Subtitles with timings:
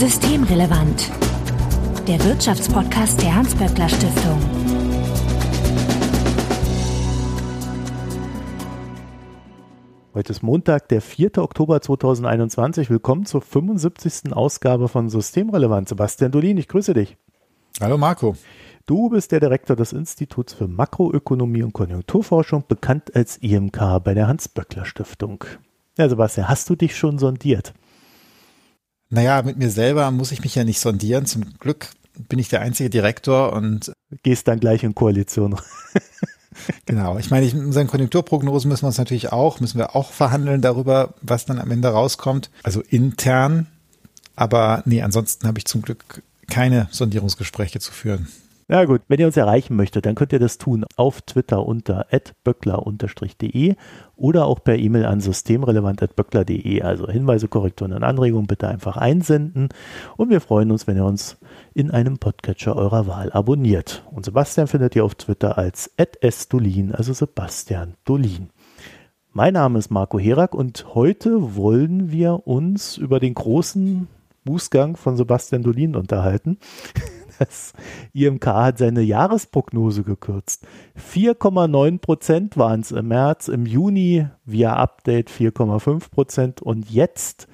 [0.00, 1.10] Systemrelevant.
[2.08, 4.40] Der Wirtschaftspodcast der Hans-Böckler Stiftung.
[10.14, 11.36] Heute ist Montag, der 4.
[11.36, 12.88] Oktober 2021.
[12.88, 14.32] Willkommen zur 75.
[14.32, 15.90] Ausgabe von Systemrelevant.
[15.90, 17.18] Sebastian Dolin, ich grüße dich.
[17.78, 18.36] Hallo Marco.
[18.86, 24.28] Du bist der Direktor des Instituts für Makroökonomie und Konjunkturforschung, bekannt als IMK bei der
[24.28, 25.44] Hans-Böckler Stiftung.
[25.98, 27.74] Ja, Sebastian, hast du dich schon sondiert?
[29.10, 31.26] Naja, mit mir selber muss ich mich ja nicht sondieren.
[31.26, 31.88] Zum Glück
[32.28, 33.92] bin ich der einzige Direktor und
[34.22, 35.60] gehst dann gleich in Koalition.
[36.86, 37.18] genau.
[37.18, 41.14] Ich meine, in unseren Konjunkturprognosen müssen wir uns natürlich auch, müssen wir auch verhandeln darüber,
[41.22, 42.50] was dann am Ende rauskommt.
[42.62, 43.66] Also intern.
[44.36, 48.28] Aber nee, ansonsten habe ich zum Glück keine Sondierungsgespräche zu führen.
[48.70, 52.06] Ja gut, wenn ihr uns erreichen möchtet, dann könnt ihr das tun auf Twitter unter
[52.44, 53.74] böckler-de
[54.14, 56.80] oder auch per E-Mail an systemrelevant.böckler.de.
[56.82, 59.70] Also Hinweise, Korrekturen und Anregungen bitte einfach einsenden
[60.16, 61.36] und wir freuen uns, wenn ihr uns
[61.74, 64.04] in einem Podcatcher eurer Wahl abonniert.
[64.12, 65.90] Und Sebastian findet ihr auf Twitter als
[66.22, 68.50] @sdolin, also Sebastian Dolin.
[69.32, 74.06] Mein Name ist Marco Herak und heute wollen wir uns über den großen
[74.44, 76.58] Bußgang von Sebastian Dolin unterhalten.
[77.40, 77.72] Das
[78.12, 80.66] IMK hat seine Jahresprognose gekürzt.
[81.12, 87.48] 4,9 Prozent waren es im März, im Juni via Update 4,5 Prozent und jetzt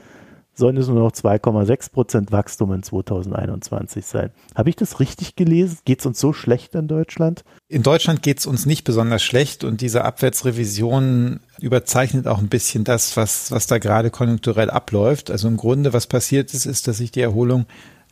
[0.54, 4.30] sollen es nur noch 2,6 Prozent Wachstum in 2021 sein.
[4.56, 5.78] Habe ich das richtig gelesen?
[5.84, 7.44] Geht es uns so schlecht in Deutschland?
[7.68, 12.84] In Deutschland geht es uns nicht besonders schlecht und diese Abwärtsrevision überzeichnet auch ein bisschen
[12.84, 15.30] das, was, was da gerade konjunkturell abläuft.
[15.30, 17.66] Also im Grunde, was passiert ist, ist, dass sich die Erholung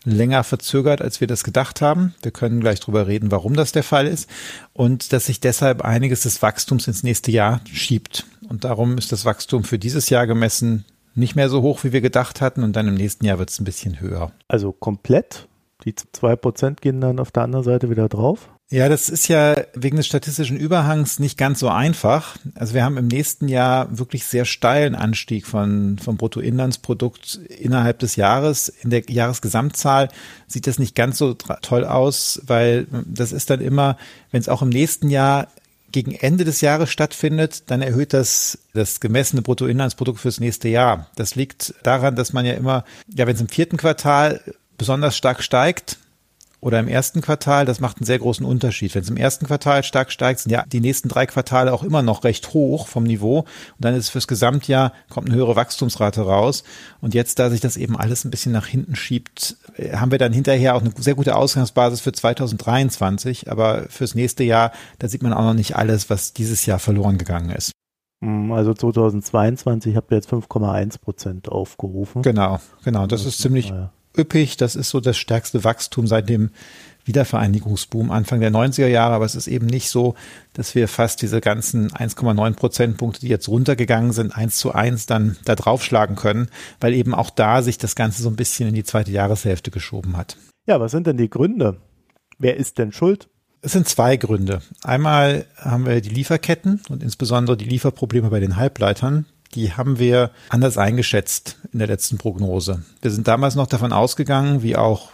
[0.05, 2.15] länger verzögert, als wir das gedacht haben.
[2.23, 4.29] Wir können gleich drüber reden, warum das der Fall ist
[4.73, 8.27] und dass sich deshalb einiges des Wachstums ins nächste Jahr schiebt.
[8.49, 12.01] Und darum ist das Wachstum für dieses Jahr gemessen nicht mehr so hoch, wie wir
[12.01, 14.33] gedacht hatten und dann im nächsten Jahr wird es ein bisschen höher.
[14.49, 15.47] Also komplett?
[15.84, 18.48] Die zwei Prozent gehen dann auf der anderen Seite wieder drauf?
[18.70, 22.36] Ja, das ist ja wegen des statistischen Überhangs nicht ganz so einfach.
[22.55, 28.17] Also wir haben im nächsten Jahr wirklich sehr steilen Anstieg von, vom Bruttoinlandsprodukt innerhalb des
[28.17, 28.68] Jahres.
[28.68, 30.08] In der Jahresgesamtzahl
[30.46, 33.98] sieht das nicht ganz so toll aus, weil das ist dann immer,
[34.30, 35.48] wenn es auch im nächsten Jahr
[35.92, 41.07] gegen Ende des Jahres stattfindet, dann erhöht das das gemessene Bruttoinlandsprodukt fürs nächste Jahr.
[41.14, 42.84] Das liegt daran, dass man ja immer,
[43.14, 44.40] ja, wenn es im vierten Quartal
[44.77, 45.98] besonders stark steigt,
[46.64, 48.95] oder im ersten Quartal, das macht einen sehr großen Unterschied.
[48.95, 52.01] Wenn es im ersten Quartal stark steigt, sind ja die nächsten drei Quartale auch immer
[52.01, 53.40] noch recht hoch vom Niveau.
[53.40, 53.46] Und
[53.80, 56.64] dann ist fürs Gesamtjahr kommt eine höhere Wachstumsrate raus.
[57.02, 60.17] Und jetzt, da sich das eben alles ein bisschen nach hinten schiebt, äh, haben wir
[60.17, 63.51] dann hinterher auch eine sehr gute Ausgangsbasis für 2023.
[63.51, 67.18] Aber fürs nächste Jahr, da sieht man auch noch nicht alles, was dieses Jahr verloren
[67.18, 67.73] gegangen ist.
[68.24, 72.23] Hm, also 2022 habt ihr jetzt 5,1 Prozent aufgerufen.
[72.23, 73.07] Genau, genau.
[73.07, 74.57] Das, das ist ziemlich, ja üppig.
[74.57, 76.51] Das ist so das stärkste Wachstum seit dem
[77.05, 79.14] Wiedervereinigungsboom Anfang der 90er Jahre.
[79.14, 80.14] Aber es ist eben nicht so,
[80.52, 85.36] dass wir fast diese ganzen 1,9 Prozentpunkte, die jetzt runtergegangen sind, eins zu eins dann
[85.45, 86.48] da draufschlagen können,
[86.80, 90.17] weil eben auch da sich das Ganze so ein bisschen in die zweite Jahreshälfte geschoben
[90.17, 90.36] hat.
[90.67, 91.77] Ja, was sind denn die Gründe?
[92.39, 93.29] Wer ist denn schuld?
[93.61, 94.61] Es sind zwei Gründe.
[94.83, 100.31] Einmal haben wir die Lieferketten und insbesondere die Lieferprobleme bei den Halbleitern die haben wir
[100.48, 102.83] anders eingeschätzt in der letzten Prognose.
[103.03, 105.11] Wir sind damals noch davon ausgegangen, wie auch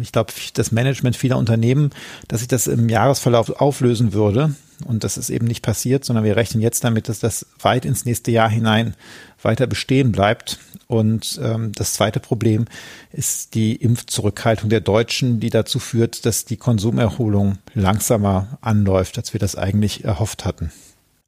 [0.00, 1.90] ich glaube, das Management vieler Unternehmen,
[2.28, 4.54] dass sich das im Jahresverlauf auflösen würde.
[4.84, 8.04] Und das ist eben nicht passiert, sondern wir rechnen jetzt damit, dass das weit ins
[8.04, 8.94] nächste Jahr hinein
[9.42, 10.58] weiter bestehen bleibt.
[10.86, 12.66] Und ähm, das zweite Problem
[13.10, 19.40] ist die Impfzurückhaltung der Deutschen, die dazu führt, dass die Konsumerholung langsamer anläuft, als wir
[19.40, 20.70] das eigentlich erhofft hatten.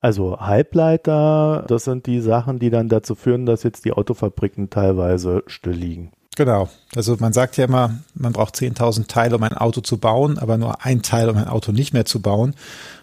[0.01, 5.43] Also Halbleiter, das sind die Sachen, die dann dazu führen, dass jetzt die Autofabriken teilweise
[5.47, 6.13] still liegen.
[6.37, 6.69] Genau.
[6.95, 10.57] Also man sagt ja immer, man braucht 10.000 Teile, um ein Auto zu bauen, aber
[10.57, 12.55] nur ein Teil, um ein Auto nicht mehr zu bauen.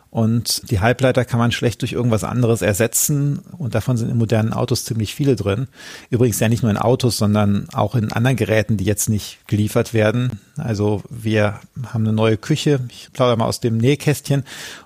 [0.09, 3.39] Und die Halbleiter kann man schlecht durch irgendwas anderes ersetzen.
[3.57, 5.67] Und davon sind in modernen Autos ziemlich viele drin.
[6.09, 9.93] Übrigens ja nicht nur in Autos, sondern auch in anderen Geräten, die jetzt nicht geliefert
[9.93, 10.39] werden.
[10.55, 12.79] Also wir haben eine neue Küche.
[12.87, 14.45] Ich plaudere mal aus dem Nähkästchen.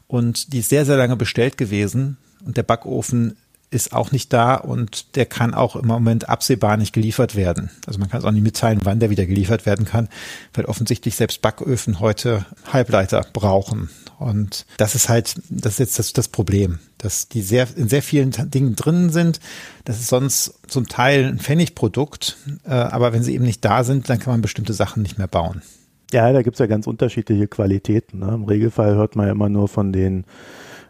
[0.09, 2.17] Und die ist sehr, sehr lange bestellt gewesen.
[2.43, 3.37] Und der Backofen
[3.71, 7.69] ist auch nicht da und der kann auch im Moment absehbar nicht geliefert werden.
[7.85, 10.09] Also man kann es auch nicht mitteilen, wann der wieder geliefert werden kann,
[10.55, 13.89] weil offensichtlich selbst Backöfen heute Halbleiter brauchen.
[14.17, 18.01] Und das ist halt, das ist jetzt das, das Problem, dass die sehr, in sehr
[18.01, 19.39] vielen Dingen drin sind.
[19.85, 24.09] Das ist sonst zum Teil ein Pfennigprodukt, äh, aber wenn sie eben nicht da sind,
[24.09, 25.61] dann kann man bestimmte Sachen nicht mehr bauen.
[26.11, 28.19] Ja, da gibt es ja ganz unterschiedliche Qualitäten.
[28.19, 28.31] Ne?
[28.33, 30.25] Im Regelfall hört man ja immer nur von den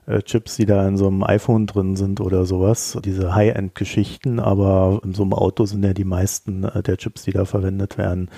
[0.05, 5.01] äh, Chips, die da in so einem iPhone drin sind oder sowas, diese High-End-Geschichten, aber
[5.03, 8.29] in so einem Auto sind ja die meisten äh, der Chips, die da verwendet werden,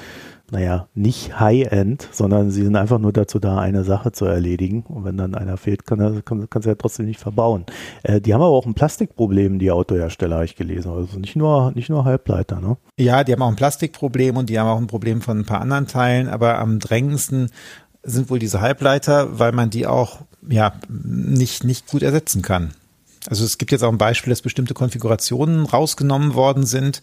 [0.52, 4.84] naja, nicht High-End, sondern sie sind einfach nur dazu da, eine Sache zu erledigen.
[4.84, 7.66] Und wenn dann einer fehlt, kann er, kann, kann sie ja trotzdem nicht verbauen.
[8.04, 10.92] Äh, die haben aber auch ein Plastikproblem, die Autohersteller, habe ich gelesen.
[10.92, 12.76] Also nicht nur, nicht nur Halbleiter, ne?
[13.00, 15.62] Ja, die haben auch ein Plastikproblem und die haben auch ein Problem von ein paar
[15.62, 17.50] anderen Teilen, aber am drängendsten
[18.04, 20.20] sind wohl diese Halbleiter, weil man die auch
[20.50, 22.72] ja nicht, nicht gut ersetzen kann.
[23.28, 27.02] Also es gibt jetzt auch ein Beispiel, dass bestimmte Konfigurationen rausgenommen worden sind.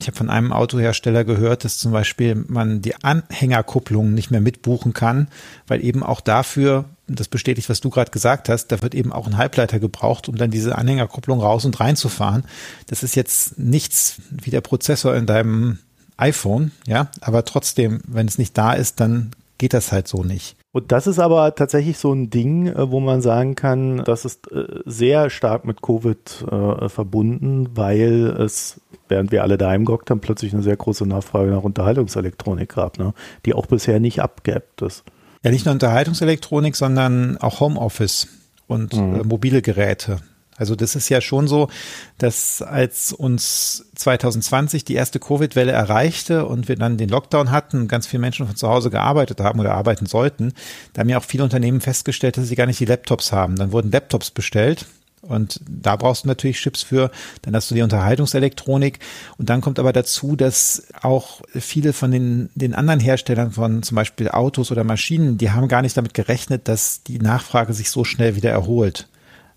[0.00, 4.92] Ich habe von einem Autohersteller gehört, dass zum Beispiel man die Anhängerkupplung nicht mehr mitbuchen
[4.92, 5.28] kann,
[5.68, 9.26] weil eben auch dafür, das bestätigt, was du gerade gesagt hast, da wird eben auch
[9.26, 12.44] ein Halbleiter gebraucht, um dann diese Anhängerkupplung raus und reinzufahren.
[12.88, 15.78] Das ist jetzt nichts wie der Prozessor in deinem
[16.16, 20.56] iPhone, ja, aber trotzdem, wenn es nicht da ist, dann geht das halt so nicht.
[20.72, 24.50] Und das ist aber tatsächlich so ein Ding, äh, wo man sagen kann, das ist
[24.52, 30.20] äh, sehr stark mit Covid äh, verbunden, weil es, während wir alle daheim gehockt haben,
[30.20, 33.14] plötzlich eine sehr große Nachfrage nach Unterhaltungselektronik gab, ne?
[33.46, 35.04] die auch bisher nicht abgeappt ist.
[35.42, 38.28] Ja, nicht nur Unterhaltungselektronik, sondern auch Homeoffice
[38.68, 39.26] und mhm.
[39.26, 40.18] mobile Geräte.
[40.60, 41.70] Also das ist ja schon so,
[42.18, 48.06] dass als uns 2020 die erste Covid-Welle erreichte und wir dann den Lockdown hatten ganz
[48.06, 50.52] viele Menschen von zu Hause gearbeitet haben oder arbeiten sollten,
[50.92, 53.56] da haben ja auch viele Unternehmen festgestellt, dass sie gar nicht die Laptops haben.
[53.56, 54.84] Dann wurden Laptops bestellt
[55.22, 57.10] und da brauchst du natürlich Chips für.
[57.42, 58.98] Dann hast du die Unterhaltungselektronik.
[59.38, 63.96] Und dann kommt aber dazu, dass auch viele von den, den anderen Herstellern von zum
[63.96, 68.04] Beispiel Autos oder Maschinen, die haben gar nicht damit gerechnet, dass die Nachfrage sich so
[68.04, 69.08] schnell wieder erholt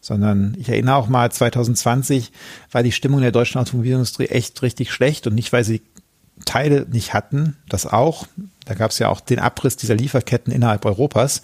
[0.03, 2.33] sondern ich erinnere auch mal, 2020
[2.71, 5.81] war die Stimmung der deutschen Automobilindustrie echt richtig schlecht und nicht, weil sie
[6.45, 8.27] Teile nicht hatten, das auch.
[8.65, 11.41] Da gab es ja auch den Abriss dieser Lieferketten innerhalb Europas.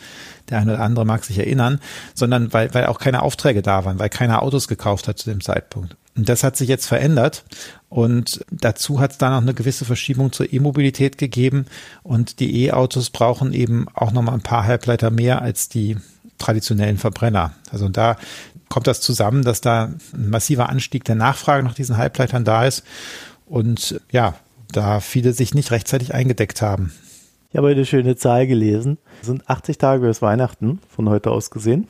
[0.50, 1.80] Der eine oder andere mag sich erinnern,
[2.14, 5.42] sondern weil, weil auch keine Aufträge da waren, weil keiner Autos gekauft hat zu dem
[5.42, 5.96] Zeitpunkt.
[6.18, 7.46] Und das hat sich jetzt verändert.
[7.88, 11.66] Und dazu hat es da noch eine gewisse Verschiebung zur E-Mobilität gegeben.
[12.04, 15.96] Und die E-Autos brauchen eben auch nochmal ein paar Halbleiter mehr als die
[16.40, 17.54] traditionellen Verbrenner.
[17.72, 18.16] Also da
[18.70, 22.84] kommt das zusammen, dass da ein massiver Anstieg der Nachfrage nach diesen Halbleitern da ist
[23.46, 24.36] und ja,
[24.72, 26.94] da viele sich nicht rechtzeitig eingedeckt haben.
[27.52, 29.00] Ich habe eine schöne Zahl gelesen.
[29.22, 31.88] Es sind 80 Tage bis Weihnachten von heute aus gesehen.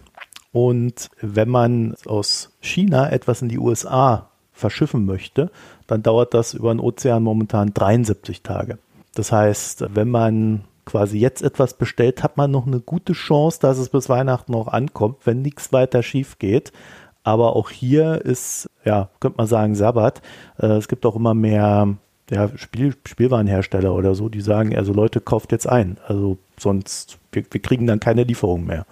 [0.53, 5.51] Und wenn man aus China etwas in die USA verschiffen möchte,
[5.85, 8.77] dann dauert das über den Ozean momentan 73 Tage.
[9.15, 13.77] Das heißt, wenn man quasi jetzt etwas bestellt, hat man noch eine gute Chance, dass
[13.77, 16.71] es bis Weihnachten noch ankommt, wenn nichts weiter schief geht.
[17.23, 20.21] Aber auch hier ist, ja, könnte man sagen, Sabbat.
[20.57, 21.95] Äh, es gibt auch immer mehr
[22.31, 25.97] ja, Spiel, Spielwarenhersteller oder so, die sagen, also Leute, kauft jetzt ein.
[26.07, 28.87] Also sonst, wir, wir kriegen dann keine Lieferung mehr.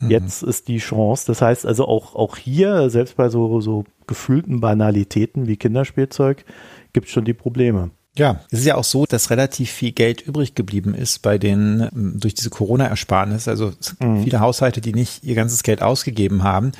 [0.00, 0.10] Mhm.
[0.10, 1.24] Jetzt ist die Chance.
[1.26, 6.44] Das heißt also auch, auch hier, selbst bei so, so gefühlten Banalitäten wie Kinderspielzeug,
[6.92, 7.90] gibt es schon die Probleme.
[8.16, 11.88] Ja, es ist ja auch so, dass relativ viel Geld übrig geblieben ist bei den,
[11.94, 13.48] ähm, durch diese Corona-Ersparnis.
[13.48, 14.24] Also mhm.
[14.24, 16.72] viele Haushalte, die nicht ihr ganzes Geld ausgegeben haben.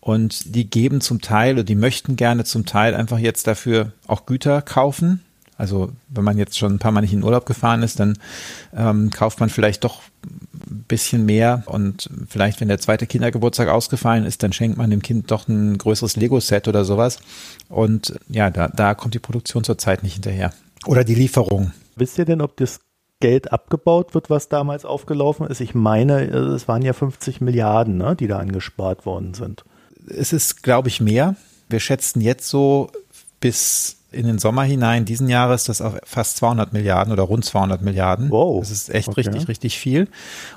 [0.00, 4.26] Und die geben zum Teil oder die möchten gerne zum Teil einfach jetzt dafür auch
[4.26, 5.20] Güter kaufen.
[5.56, 8.18] Also wenn man jetzt schon ein paar Mal nicht in Urlaub gefahren ist, dann
[8.76, 14.24] ähm, kauft man vielleicht doch ein bisschen mehr und vielleicht, wenn der zweite Kindergeburtstag ausgefallen
[14.24, 17.20] ist, dann schenkt man dem Kind doch ein größeres Lego-Set oder sowas.
[17.68, 20.52] Und ja, da, da kommt die Produktion zurzeit nicht hinterher.
[20.86, 21.72] Oder die Lieferung.
[21.96, 22.80] Wisst ihr denn, ob das
[23.20, 25.60] Geld abgebaut wird, was damals aufgelaufen ist?
[25.60, 29.64] Ich meine, es waren ja 50 Milliarden, ne, die da angespart worden sind.
[30.08, 31.36] Es ist, glaube ich, mehr.
[31.68, 32.90] Wir schätzen jetzt so
[33.40, 37.82] bis in den Sommer hinein diesen Jahres das auf fast 200 Milliarden oder rund 200
[37.82, 38.30] Milliarden.
[38.30, 38.60] Wow.
[38.60, 39.22] Das ist echt okay.
[39.22, 40.08] richtig, richtig viel.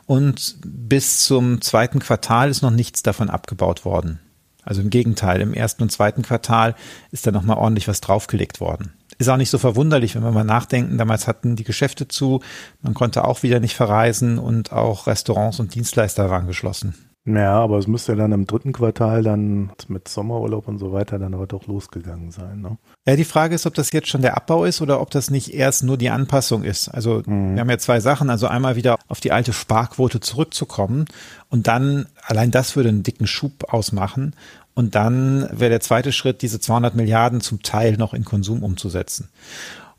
[0.05, 4.19] Und bis zum zweiten Quartal ist noch nichts davon abgebaut worden.
[4.63, 6.75] Also im Gegenteil, im ersten und zweiten Quartal
[7.11, 8.93] ist da nochmal ordentlich was draufgelegt worden.
[9.17, 10.97] Ist auch nicht so verwunderlich, wenn wir mal nachdenken.
[10.97, 12.41] Damals hatten die Geschäfte zu,
[12.81, 16.95] man konnte auch wieder nicht verreisen und auch Restaurants und Dienstleister waren geschlossen.
[17.27, 21.17] Ja, aber es müsste ja dann im dritten Quartal dann mit Sommerurlaub und so weiter
[21.17, 22.61] dann aber doch losgegangen sein.
[22.61, 22.77] Ne?
[23.07, 25.51] Ja, die Frage ist, ob das jetzt schon der Abbau ist oder ob das nicht
[25.51, 26.87] erst nur die Anpassung ist.
[26.87, 27.55] Also mhm.
[27.55, 28.29] wir haben ja zwei Sachen.
[28.29, 31.05] Also einmal wieder auf die alte Sparquote zurückzukommen
[31.49, 34.35] und dann, allein das würde einen dicken Schub ausmachen.
[34.75, 39.29] Und dann wäre der zweite Schritt, diese 200 Milliarden zum Teil noch in Konsum umzusetzen.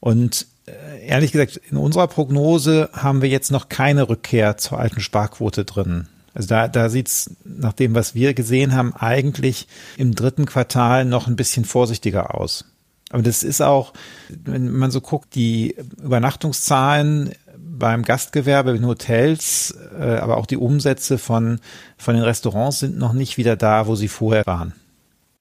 [0.01, 5.01] Und äh, ehrlich gesagt, in unserer Prognose haben wir jetzt noch keine Rückkehr zur alten
[5.01, 6.09] Sparquote drin.
[6.35, 9.67] Also da, da sieht's nach dem, was wir gesehen haben, eigentlich
[9.97, 12.67] im dritten Quartal noch ein bisschen vorsichtiger aus.
[13.11, 13.95] Aber das ist auch,
[14.29, 17.33] wenn man so guckt, die Übernachtungszahlen
[17.79, 21.61] beim Gastgewerbe, in Hotels, äh, aber auch die Umsätze von,
[21.97, 24.73] von den Restaurants sind noch nicht wieder da, wo sie vorher waren.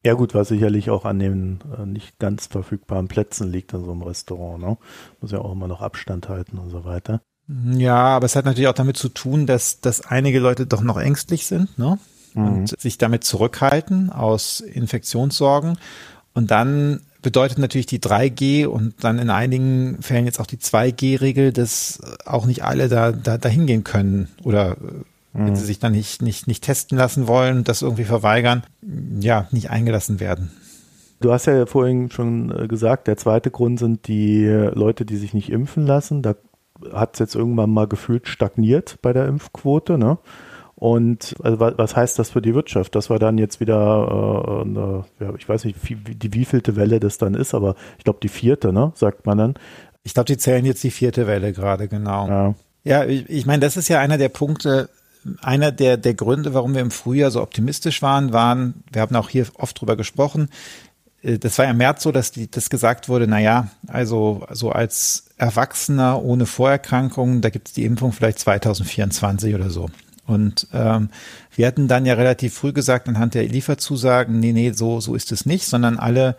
[0.06, 3.92] Ja gut, was sicherlich auch an den äh, nicht ganz verfügbaren Plätzen liegt in so
[3.92, 4.62] einem Restaurant.
[4.62, 4.78] Ne?
[5.20, 7.22] Muss ja auch immer noch Abstand halten und so weiter.
[7.48, 10.98] Ja, aber es hat natürlich auch damit zu tun, dass, dass einige Leute doch noch
[10.98, 12.00] ängstlich sind ne?
[12.34, 12.48] Mhm.
[12.48, 15.78] und sich damit zurückhalten aus Infektionssorgen.
[16.34, 21.52] Und dann bedeutet natürlich die 3G und dann in einigen Fällen jetzt auch die 2G-Regel,
[21.52, 24.76] dass auch nicht alle da, da dahin gehen können oder äh,
[25.34, 25.56] wenn mhm.
[25.56, 28.62] sie sich dann nicht, nicht, nicht testen lassen wollen, das irgendwie verweigern,
[29.20, 30.52] ja, nicht eingelassen werden.
[31.20, 35.34] Du hast ja vorhin schon äh, gesagt, der zweite Grund sind die Leute, die sich
[35.34, 36.22] nicht impfen lassen.
[36.22, 36.36] Da
[36.94, 39.98] hat es jetzt irgendwann mal gefühlt stagniert bei der Impfquote.
[39.98, 40.20] Ne?
[40.78, 42.96] Und also, was heißt das für die Wirtschaft?
[42.96, 47.00] Das war dann jetzt wieder äh, eine, ja, ich weiß nicht, wie, die wievielte Welle
[47.00, 49.54] das dann ist, aber ich glaube die vierte, ne, sagt man dann.
[50.04, 52.28] Ich glaube, die zählen jetzt die vierte Welle gerade, genau.
[52.28, 54.90] Ja, ja ich, ich meine, das ist ja einer der Punkte,
[55.42, 59.30] einer der, der Gründe, warum wir im Frühjahr so optimistisch waren, waren, wir haben auch
[59.30, 60.50] hier oft drüber gesprochen,
[61.26, 64.46] äh, das war ja im März so, dass die, das gesagt wurde, na ja, also
[64.52, 69.90] so als Erwachsener ohne Vorerkrankungen, da gibt es die Impfung vielleicht 2024 oder so.
[70.26, 71.10] Und ähm,
[71.56, 75.32] wir hatten dann ja relativ früh gesagt, anhand der Lieferzusagen, nee, nee, so, so ist
[75.32, 76.36] es nicht, sondern alle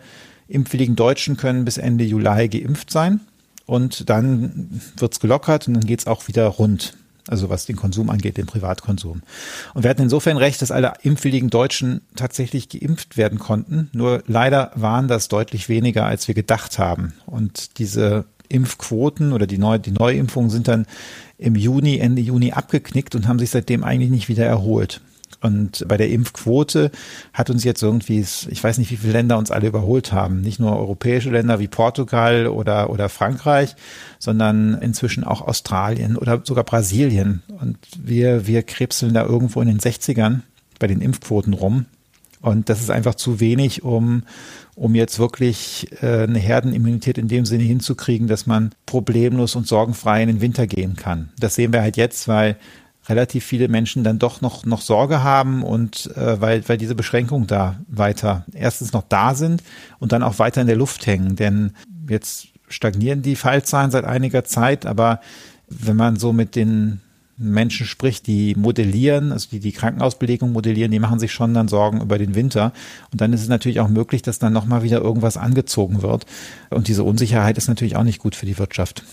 [0.47, 3.21] impfwilligen Deutschen können bis Ende Juli geimpft sein.
[3.65, 6.93] Und dann wird's gelockert und dann geht's auch wieder rund
[7.27, 9.21] also was den Konsum angeht, den Privatkonsum.
[9.73, 13.89] Und wir hatten insofern recht, dass alle impfwilligen Deutschen tatsächlich geimpft werden konnten.
[13.93, 17.13] Nur leider waren das deutlich weniger, als wir gedacht haben.
[17.25, 20.85] Und diese Impfquoten oder die, Neu die Neuimpfungen sind dann
[21.37, 25.01] im Juni, Ende Juni abgeknickt und haben sich seitdem eigentlich nicht wieder erholt.
[25.39, 26.89] Und bei der Impfquote
[27.31, 30.41] hat uns jetzt irgendwie, ich weiß nicht, wie viele Länder uns alle überholt haben.
[30.41, 33.75] Nicht nur europäische Länder wie Portugal oder, oder Frankreich,
[34.17, 37.43] sondern inzwischen auch Australien oder sogar Brasilien.
[37.61, 40.41] Und wir, wir krebseln da irgendwo in den 60ern
[40.79, 41.85] bei den Impfquoten rum.
[42.41, 44.23] Und das ist einfach zu wenig, um,
[44.75, 50.21] um jetzt wirklich äh, eine Herdenimmunität in dem Sinne hinzukriegen, dass man problemlos und sorgenfrei
[50.21, 51.29] in den Winter gehen kann.
[51.39, 52.57] Das sehen wir halt jetzt, weil
[53.09, 57.47] relativ viele Menschen dann doch noch, noch Sorge haben und äh, weil, weil diese Beschränkungen
[57.47, 59.63] da weiter erstens noch da sind
[59.99, 61.35] und dann auch weiter in der Luft hängen.
[61.35, 61.71] Denn
[62.09, 65.21] jetzt stagnieren die Fallzahlen seit einiger Zeit, aber
[65.69, 67.01] wenn man so mit den
[67.37, 72.01] Menschen spricht, die modellieren, also die die Krankenhausbelegung modellieren, die machen sich schon dann Sorgen
[72.01, 72.73] über den Winter.
[73.11, 76.25] Und dann ist es natürlich auch möglich, dass dann nochmal wieder irgendwas angezogen wird.
[76.71, 79.03] Und diese Unsicherheit ist natürlich auch nicht gut für die Wirtschaft.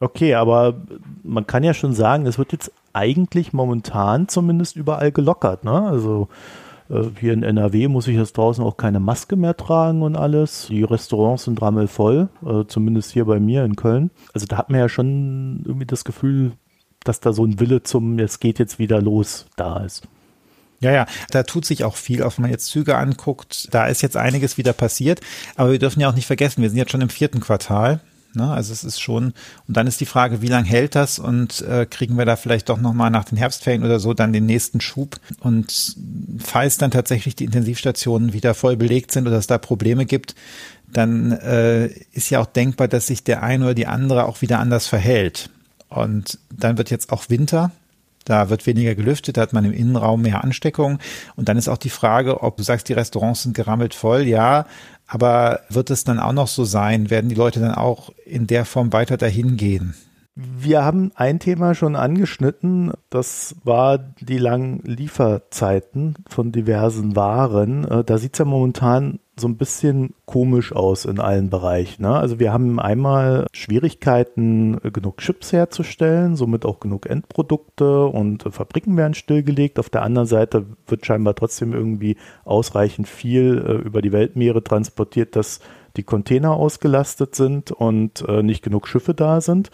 [0.00, 0.82] Okay, aber
[1.22, 5.64] man kann ja schon sagen, es wird jetzt eigentlich momentan zumindest überall gelockert.
[5.64, 5.72] Ne?
[5.72, 6.28] Also
[6.90, 10.66] äh, hier in NRW muss ich jetzt draußen auch keine Maske mehr tragen und alles.
[10.68, 14.10] Die Restaurants sind rammelvoll, äh, zumindest hier bei mir in Köln.
[14.34, 16.52] Also da hat man ja schon irgendwie das Gefühl,
[17.04, 20.02] dass da so ein Wille zum, es geht jetzt wieder los, da ist.
[20.80, 23.68] Ja, ja, da tut sich auch viel, auch wenn man jetzt Züge anguckt.
[23.70, 25.20] Da ist jetzt einiges wieder passiert.
[25.54, 28.00] Aber wir dürfen ja auch nicht vergessen, wir sind jetzt schon im vierten Quartal.
[28.34, 28.50] Ne?
[28.50, 29.32] Also es ist schon,
[29.68, 32.68] und dann ist die Frage, wie lange hält das und äh, kriegen wir da vielleicht
[32.68, 35.20] doch nochmal nach den Herbstferien oder so dann den nächsten Schub?
[35.40, 35.96] Und
[36.38, 40.34] falls dann tatsächlich die Intensivstationen wieder voll belegt sind oder es da Probleme gibt,
[40.92, 44.58] dann äh, ist ja auch denkbar, dass sich der eine oder die andere auch wieder
[44.58, 45.48] anders verhält.
[45.96, 47.70] Und dann wird jetzt auch Winter.
[48.24, 50.98] Da wird weniger gelüftet, da hat man im Innenraum mehr Ansteckung.
[51.34, 54.22] Und dann ist auch die Frage, ob du sagst, die Restaurants sind gerammelt voll.
[54.22, 54.66] Ja,
[55.06, 57.10] aber wird es dann auch noch so sein?
[57.10, 59.94] Werden die Leute dann auch in der Form weiter dahin gehen?
[60.34, 67.84] Wir haben ein Thema schon angeschnitten, das war die langen Lieferzeiten von diversen Waren.
[67.84, 72.02] Äh, da sieht es ja momentan so ein bisschen komisch aus in allen Bereichen.
[72.02, 72.14] Ne?
[72.14, 79.14] Also wir haben einmal Schwierigkeiten, genug Chips herzustellen, somit auch genug Endprodukte und Fabriken werden
[79.14, 79.78] stillgelegt.
[79.78, 85.34] Auf der anderen Seite wird scheinbar trotzdem irgendwie ausreichend viel äh, über die Weltmeere transportiert,
[85.34, 85.60] dass
[85.96, 89.70] die Container ausgelastet sind und äh, nicht genug Schiffe da sind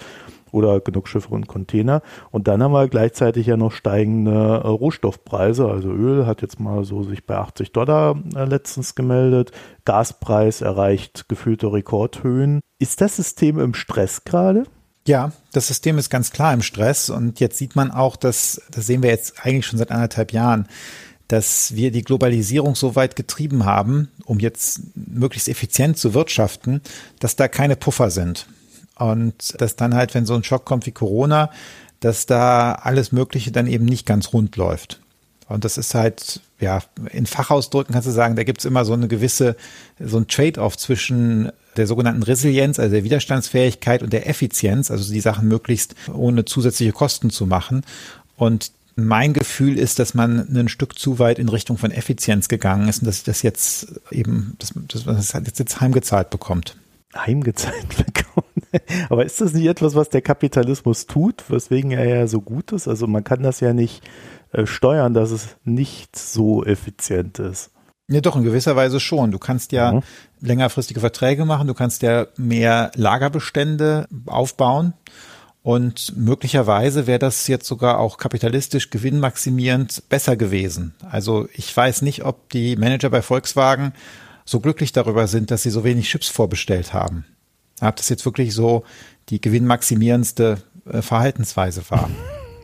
[0.53, 2.03] oder genug Schiffe und Container.
[2.31, 5.69] Und dann haben wir gleichzeitig ja noch steigende äh, Rohstoffpreise.
[5.69, 9.53] Also Öl hat jetzt mal so sich bei 80 Dollar äh, letztens gemeldet.
[9.85, 12.61] Gaspreis erreicht gefühlte Rekordhöhen.
[12.79, 14.65] Ist das System im Stress gerade?
[15.07, 18.87] Ja, das System ist ganz klar im Stress und jetzt sieht man auch, dass, das
[18.87, 20.69] sehen wir jetzt eigentlich schon seit anderthalb Jahren,
[21.29, 26.83] dass wir die Globalisierung so weit getrieben haben, um jetzt möglichst effizient zu wirtschaften,
[27.21, 28.47] dass da keine Puffer sind.
[28.99, 31.51] Und dass dann halt, wenn so ein Schock kommt wie Corona,
[32.01, 35.01] dass da alles Mögliche dann eben nicht ganz rund läuft.
[35.49, 39.09] Und das ist halt, ja, in Fachausdrücken kannst du sagen, da gibt's immer so eine
[39.09, 39.57] gewisse,
[39.99, 45.21] so ein Trade-off zwischen der sogenannten Resilienz, also der Widerstandsfähigkeit und der Effizienz, also die
[45.21, 47.83] Sachen möglichst ohne zusätzliche Kosten zu machen.
[48.37, 52.89] Und mein Gefühl ist, dass man ein Stück zu weit in Richtung von Effizienz gegangen
[52.89, 56.77] ist und dass das jetzt eben, dass, man das jetzt, jetzt heimgezahlt bekommt.
[57.17, 58.48] Heimgezahlt bekommt.
[59.09, 62.89] Aber ist das nicht etwas, was der Kapitalismus tut, weswegen er ja so gut ist?
[62.89, 64.03] Also man kann das ja nicht
[64.53, 67.71] äh, steuern, dass es nicht so effizient ist.
[68.11, 69.31] Ja, doch, in gewisser Weise schon.
[69.31, 70.03] Du kannst ja mhm.
[70.41, 74.95] längerfristige Verträge machen, du kannst ja mehr Lagerbestände aufbauen
[75.63, 80.95] und möglicherweise wäre das jetzt sogar auch kapitalistisch gewinnmaximierend besser gewesen.
[81.11, 83.93] Also ich weiß nicht, ob die Manager bei Volkswagen
[84.47, 87.27] so glücklich darüber sind, dass sie so wenig Chips vorbestellt haben.
[87.81, 88.85] Ob das jetzt wirklich so
[89.29, 90.59] die gewinnmaximierendste
[90.91, 92.11] äh, Verhaltensweise war.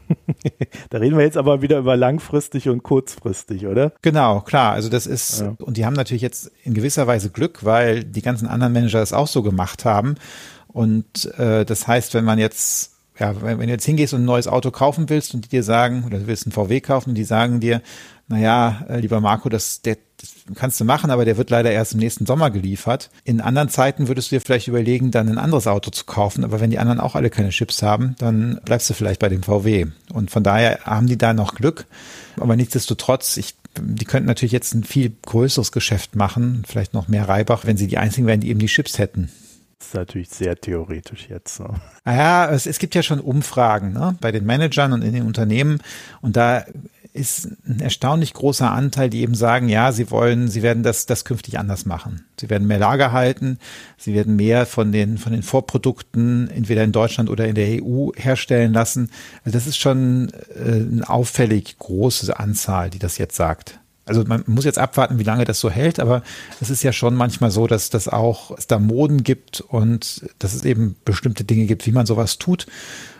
[0.90, 3.92] da reden wir jetzt aber wieder über langfristig und kurzfristig, oder?
[4.02, 4.73] Genau, klar.
[4.73, 5.54] Also das ist, ja.
[5.59, 9.12] und die haben natürlich jetzt in gewisser Weise Glück, weil die ganzen anderen Manager das
[9.12, 10.16] auch so gemacht haben.
[10.68, 14.26] Und äh, das heißt, wenn man jetzt ja, wenn, wenn du jetzt hingehst und ein
[14.26, 17.14] neues Auto kaufen willst und die dir sagen, oder du willst einen VW kaufen und
[17.14, 17.80] die sagen dir,
[18.28, 19.99] naja, äh, lieber Marco, das, der,
[20.54, 23.11] kannst du machen, aber der wird leider erst im nächsten Sommer geliefert.
[23.25, 26.61] In anderen Zeiten würdest du dir vielleicht überlegen, dann ein anderes Auto zu kaufen, aber
[26.61, 29.87] wenn die anderen auch alle keine Chips haben, dann bleibst du vielleicht bei dem VW.
[30.12, 31.87] Und von daher haben die da noch Glück,
[32.38, 37.28] aber nichtsdestotrotz, ich die könnten natürlich jetzt ein viel größeres Geschäft machen, vielleicht noch mehr
[37.28, 39.31] Reibach, wenn sie die einzigen wären, die eben die Chips hätten.
[39.78, 41.57] Das ist natürlich sehr theoretisch jetzt.
[41.57, 41.75] So.
[42.04, 45.81] Naja, es, es gibt ja schon Umfragen ne, bei den Managern und in den Unternehmen
[46.23, 46.64] und da
[47.14, 51.25] ist ein erstaunlich großer Anteil, die eben sagen, ja, sie wollen, sie werden das, das
[51.25, 52.26] künftig anders machen.
[52.40, 53.59] Sie werden mehr Lager halten,
[53.97, 58.11] sie werden mehr von den, von den Vorprodukten entweder in Deutschland oder in der EU
[58.16, 59.11] herstellen lassen.
[59.44, 63.78] Also das ist schon äh, eine auffällig große Anzahl, die das jetzt sagt.
[64.06, 66.23] Also man muss jetzt abwarten, wie lange das so hält, aber
[66.61, 70.52] es ist ja schon manchmal so, dass das auch es da Moden gibt und dass
[70.52, 72.66] es eben bestimmte Dinge gibt, wie man sowas tut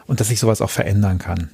[0.07, 1.51] und dass sich sowas auch verändern kann.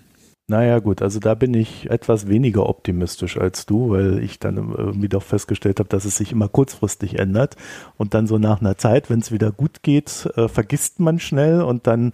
[0.50, 5.09] Naja, gut, also da bin ich etwas weniger optimistisch als du, weil ich dann irgendwie
[5.09, 7.54] doch festgestellt habe, dass es sich immer kurzfristig ändert
[7.99, 11.62] und dann so nach einer Zeit, wenn es wieder gut geht, äh, vergisst man schnell
[11.62, 12.11] und dann,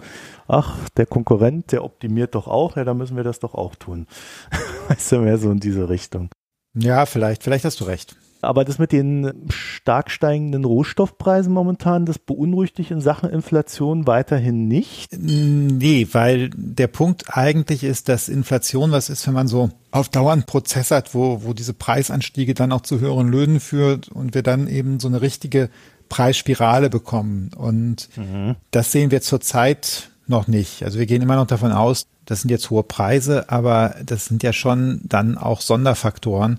[0.48, 4.06] ach, der Konkurrent, der optimiert doch auch, ja, dann müssen wir das doch auch tun.
[4.88, 6.28] weißt du, mehr so in diese Richtung.
[6.74, 8.16] Ja, vielleicht, vielleicht hast du recht.
[8.46, 14.68] Aber das mit den stark steigenden Rohstoffpreisen momentan, das beunruhigt dich in Sachen Inflation weiterhin
[14.68, 15.10] nicht?
[15.18, 20.32] Nee, weil der Punkt eigentlich ist, dass Inflation was ist, wenn man so auf Dauer
[20.32, 24.42] einen Prozess hat, wo, wo diese Preisanstiege dann auch zu höheren Löhnen führt und wir
[24.42, 25.70] dann eben so eine richtige
[26.08, 27.50] Preisspirale bekommen.
[27.56, 28.56] Und mhm.
[28.70, 30.82] das sehen wir zurzeit noch nicht.
[30.82, 34.42] Also wir gehen immer noch davon aus, das sind jetzt hohe Preise, aber das sind
[34.42, 36.58] ja schon dann auch Sonderfaktoren,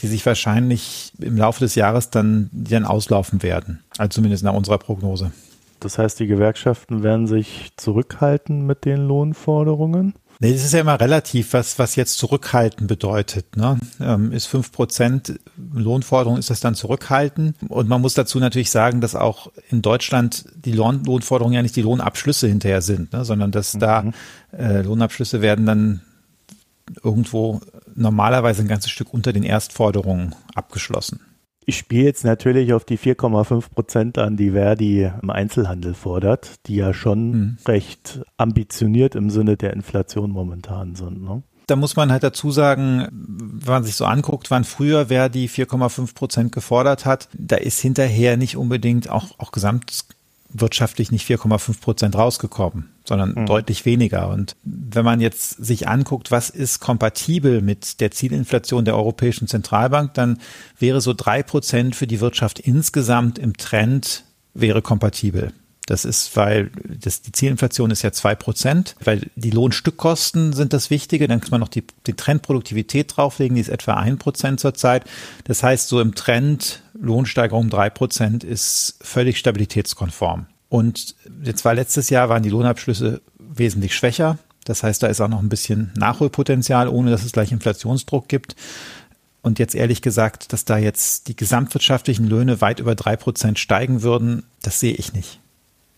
[0.00, 3.82] die sich wahrscheinlich im Laufe des Jahres dann, die dann auslaufen werden.
[3.98, 5.32] Also zumindest nach unserer Prognose.
[5.80, 10.14] Das heißt, die Gewerkschaften werden sich zurückhalten mit den Lohnforderungen?
[10.38, 13.56] Nee, das ist ja immer relativ, was, was jetzt zurückhalten bedeutet.
[13.56, 13.78] Ne?
[14.00, 15.40] Ähm, ist fünf Prozent
[15.72, 17.54] Lohnforderung, ist das dann zurückhalten?
[17.68, 21.76] Und man muss dazu natürlich sagen, dass auch in Deutschland die Lohn Lohnforderungen ja nicht
[21.76, 23.24] die Lohnabschlüsse hinterher sind, ne?
[23.24, 23.78] sondern dass mhm.
[23.78, 24.04] da
[24.52, 26.02] äh, Lohnabschlüsse werden dann
[27.02, 27.60] irgendwo
[27.96, 31.20] normalerweise ein ganzes Stück unter den Erstforderungen abgeschlossen.
[31.68, 36.76] Ich spiele jetzt natürlich auf die 4,5 Prozent an, die Verdi im Einzelhandel fordert, die
[36.76, 37.58] ja schon mhm.
[37.66, 41.22] recht ambitioniert im Sinne der Inflation momentan sind.
[41.22, 41.42] Ne?
[41.66, 46.14] Da muss man halt dazu sagen, wenn man sich so anguckt, wann früher Verdi 4,5
[46.14, 49.88] Prozent gefordert hat, da ist hinterher nicht unbedingt auch, auch gesamt
[50.52, 53.46] wirtschaftlich nicht 4,5 Prozent rausgekommen, sondern mhm.
[53.46, 54.28] deutlich weniger.
[54.28, 60.14] Und wenn man jetzt sich anguckt, was ist kompatibel mit der Zielinflation der Europäischen Zentralbank,
[60.14, 60.38] dann
[60.78, 65.52] wäre so drei Prozent für die Wirtschaft insgesamt im Trend wäre kompatibel.
[65.86, 70.90] Das ist, weil das, die Zielinflation ist ja zwei Prozent, weil die Lohnstückkosten sind das
[70.90, 71.28] Wichtige.
[71.28, 75.04] Dann kann man noch die, die Trendproduktivität drauflegen, die ist etwa ein Prozent zurzeit.
[75.44, 80.46] Das heißt, so im Trend Lohnsteigerung drei Prozent ist völlig stabilitätskonform.
[80.68, 84.38] Und jetzt war letztes Jahr waren die Lohnabschlüsse wesentlich schwächer.
[84.64, 88.56] Das heißt, da ist auch noch ein bisschen Nachholpotenzial, ohne dass es gleich Inflationsdruck gibt.
[89.42, 94.02] Und jetzt ehrlich gesagt, dass da jetzt die gesamtwirtschaftlichen Löhne weit über drei Prozent steigen
[94.02, 95.40] würden, das sehe ich nicht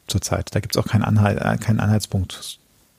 [0.07, 0.55] zurzeit.
[0.55, 2.59] Da gibt es auch keinen, Anhalt, äh, keinen Anhaltspunkt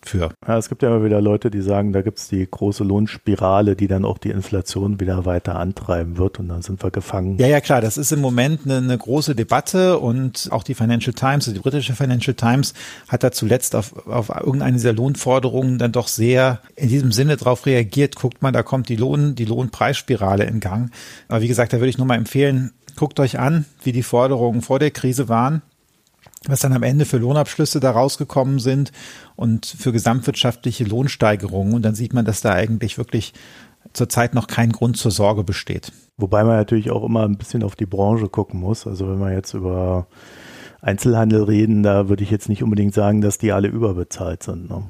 [0.09, 0.31] für.
[0.47, 3.75] Ja, es gibt ja immer wieder Leute, die sagen, da gibt es die große Lohnspirale,
[3.75, 7.37] die dann auch die Inflation wieder weiter antreiben wird und dann sind wir gefangen.
[7.37, 11.13] Ja, ja, klar, das ist im Moment eine, eine große Debatte und auch die Financial
[11.13, 12.73] Times, also die britische Financial Times
[13.07, 17.65] hat da zuletzt auf, auf irgendeine dieser Lohnforderungen dann doch sehr in diesem Sinne darauf
[17.65, 18.15] reagiert.
[18.15, 20.91] Guckt mal, da kommt die Lohn, die Lohnpreisspirale in Gang.
[21.27, 24.61] Aber wie gesagt, da würde ich nur mal empfehlen, guckt euch an, wie die Forderungen
[24.61, 25.61] vor der Krise waren
[26.47, 28.91] was dann am Ende für Lohnabschlüsse da rausgekommen sind
[29.35, 31.73] und für gesamtwirtschaftliche Lohnsteigerungen.
[31.73, 33.33] Und dann sieht man, dass da eigentlich wirklich
[33.93, 35.91] zurzeit noch kein Grund zur Sorge besteht.
[36.17, 38.87] Wobei man natürlich auch immer ein bisschen auf die Branche gucken muss.
[38.87, 40.07] Also wenn wir jetzt über
[40.81, 44.69] Einzelhandel reden, da würde ich jetzt nicht unbedingt sagen, dass die alle überbezahlt sind.
[44.69, 44.83] Ne?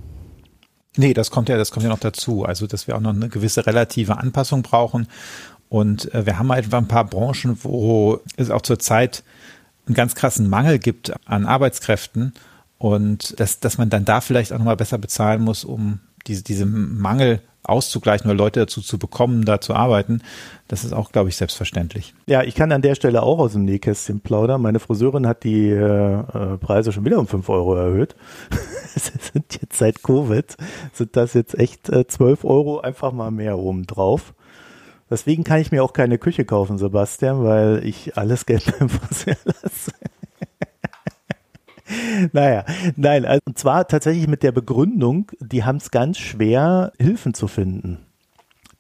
[0.97, 2.43] Nee, das kommt ja, das kommt ja noch dazu.
[2.43, 5.07] Also, dass wir auch noch eine gewisse relative Anpassung brauchen.
[5.69, 9.23] Und äh, wir haben halt ein paar Branchen, wo es auch zurzeit
[9.89, 12.33] einen ganz krassen Mangel gibt an Arbeitskräften
[12.77, 16.65] und dass, dass man dann da vielleicht auch nochmal besser bezahlen muss, um diese, diese
[16.65, 20.21] Mangel auszugleichen oder Leute dazu zu bekommen, da zu arbeiten,
[20.67, 22.13] das ist auch, glaube ich, selbstverständlich.
[22.25, 24.61] Ja, ich kann an der Stelle auch aus dem Nähkästchen plaudern.
[24.61, 28.15] Meine Friseurin hat die äh, äh Preise schon wieder um 5 Euro erhöht.
[28.95, 30.57] Es sind jetzt seit Covid,
[30.93, 34.33] sind das jetzt echt äh, 12 Euro einfach mal mehr oben drauf.
[35.09, 39.37] Deswegen kann ich mir auch keine Küche kaufen, Sebastian, weil ich alles Geld beim Friseur
[39.45, 39.91] lasse.
[42.31, 47.33] naja, nein, also, und zwar tatsächlich mit der Begründung, die haben es ganz schwer, Hilfen
[47.33, 47.99] zu finden,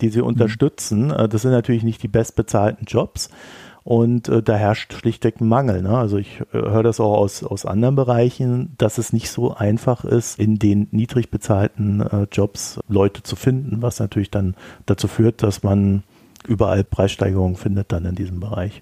[0.01, 0.27] die sie mhm.
[0.27, 1.07] unterstützen.
[1.07, 1.29] Mhm.
[1.29, 3.29] Das sind natürlich nicht die bestbezahlten Jobs.
[3.83, 5.81] Und äh, da herrscht schlichtweg ein Mangel.
[5.81, 5.97] Ne?
[5.97, 10.05] Also ich äh, höre das auch aus, aus anderen Bereichen, dass es nicht so einfach
[10.05, 15.41] ist, in den niedrig bezahlten äh, Jobs Leute zu finden, was natürlich dann dazu führt,
[15.41, 16.03] dass man
[16.47, 18.81] überall Preissteigerungen findet dann in diesem Bereich.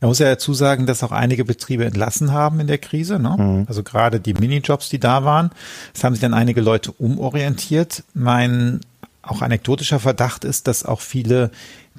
[0.00, 3.18] Man muss ja dazu sagen, dass auch einige Betriebe entlassen haben in der Krise.
[3.18, 3.36] Ne?
[3.36, 3.64] Mhm.
[3.66, 5.50] Also gerade die Minijobs, die da waren,
[5.92, 8.04] es haben sich dann einige Leute umorientiert.
[8.14, 8.80] Mein
[9.22, 11.50] auch anekdotischer Verdacht ist, dass auch viele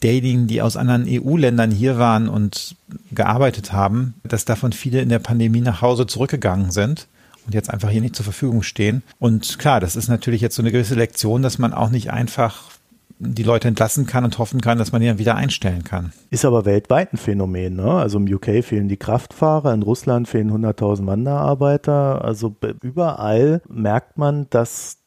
[0.01, 2.75] derjenigen, die aus anderen EU-Ländern hier waren und
[3.11, 7.07] gearbeitet haben, dass davon viele in der Pandemie nach Hause zurückgegangen sind
[7.45, 9.03] und jetzt einfach hier nicht zur Verfügung stehen.
[9.19, 12.71] Und klar, das ist natürlich jetzt so eine gewisse Lektion, dass man auch nicht einfach
[13.19, 16.13] die Leute entlassen kann und hoffen kann, dass man die dann wieder einstellen kann.
[16.29, 17.75] Ist aber weltweit ein Phänomen.
[17.75, 17.91] Ne?
[17.91, 22.23] Also im UK fehlen die Kraftfahrer, in Russland fehlen 100.000 Wanderarbeiter.
[22.23, 24.98] Also überall merkt man, dass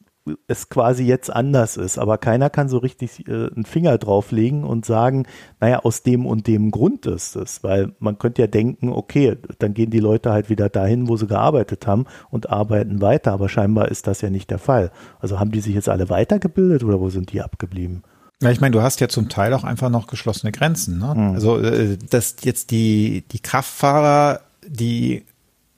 [0.47, 4.85] es quasi jetzt anders ist, aber keiner kann so richtig äh, einen Finger drauflegen und
[4.85, 5.25] sagen,
[5.59, 9.73] naja, aus dem und dem Grund ist es, weil man könnte ja denken, okay, dann
[9.73, 13.89] gehen die Leute halt wieder dahin, wo sie gearbeitet haben und arbeiten weiter, aber scheinbar
[13.89, 14.91] ist das ja nicht der Fall.
[15.19, 18.03] Also haben die sich jetzt alle weitergebildet oder wo sind die abgeblieben?
[18.41, 20.99] Ja, ich meine, du hast ja zum Teil auch einfach noch geschlossene Grenzen.
[20.99, 21.13] Ne?
[21.15, 21.33] Mhm.
[21.33, 25.25] Also, äh, dass jetzt die, die Kraftfahrer, die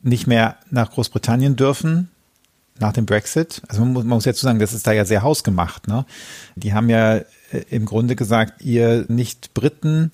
[0.02, 2.10] nicht mehr nach Großbritannien dürfen,
[2.80, 3.62] nach dem Brexit.
[3.68, 5.88] Also man muss, man muss jetzt sagen, das ist da ja sehr hausgemacht.
[5.88, 6.06] Ne?
[6.56, 7.26] Die haben ja äh,
[7.70, 10.12] im Grunde gesagt, ihr Nicht-Briten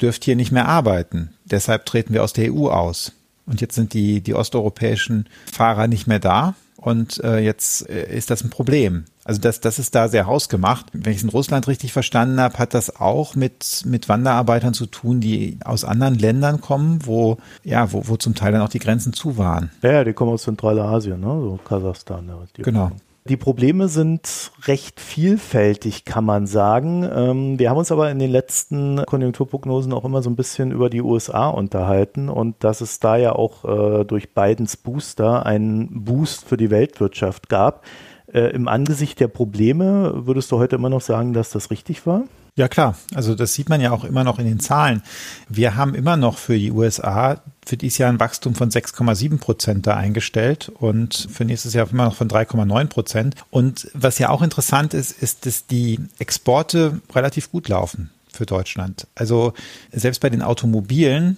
[0.00, 1.30] dürft hier nicht mehr arbeiten.
[1.44, 3.12] Deshalb treten wir aus der EU aus.
[3.46, 6.54] Und jetzt sind die, die osteuropäischen Fahrer nicht mehr da.
[6.86, 9.06] Und äh, jetzt äh, ist das ein Problem.
[9.24, 10.86] Also das, das ist da sehr hausgemacht.
[10.92, 14.86] Wenn ich es in Russland richtig verstanden habe, hat das auch mit, mit Wanderarbeitern zu
[14.86, 18.78] tun, die aus anderen Ländern kommen, wo, ja, wo, wo zum Teil dann auch die
[18.78, 19.72] Grenzen zu waren.
[19.82, 21.26] Ja, ja die kommen aus Zentralasien, ne?
[21.26, 22.28] so Kasachstan.
[22.28, 22.90] Ja, genau.
[22.90, 23.00] Kommen.
[23.28, 27.08] Die Probleme sind recht vielfältig, kann man sagen.
[27.12, 30.90] Ähm, wir haben uns aber in den letzten Konjunkturprognosen auch immer so ein bisschen über
[30.90, 36.44] die USA unterhalten und dass es da ja auch äh, durch Bidens Booster einen Boost
[36.44, 37.84] für die Weltwirtschaft gab.
[38.32, 42.24] Äh, Im Angesicht der Probleme würdest du heute immer noch sagen, dass das richtig war?
[42.56, 45.02] Ja klar, also das sieht man ja auch immer noch in den Zahlen.
[45.46, 49.86] Wir haben immer noch für die USA für dieses Jahr ein Wachstum von 6,7 Prozent
[49.86, 53.34] da eingestellt und für nächstes Jahr immer noch von 3,9 Prozent.
[53.50, 59.06] Und was ja auch interessant ist, ist, dass die Exporte relativ gut laufen für Deutschland.
[59.14, 59.52] Also
[59.92, 61.36] selbst bei den Automobilen,